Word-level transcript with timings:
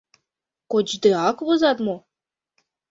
Кочдеак 0.71 1.37
возат 1.47 1.77
мо? 1.85 1.95